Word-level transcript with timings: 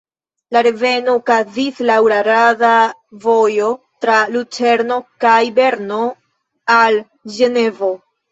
La 0.55 0.61
reveno 0.67 1.11
okazis 1.17 1.81
laŭ 1.89 1.97
la 2.11 2.15
rada 2.27 2.71
vojo 3.27 3.69
tra 4.05 4.15
Lucerno 4.37 4.97
kaj 5.25 5.37
Berno 5.59 5.99
al 6.79 7.01
Ĝenevo. 7.37 7.93